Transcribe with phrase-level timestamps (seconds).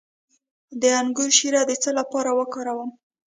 [0.81, 2.89] د انګور شیره د څه لپاره وکاروم؟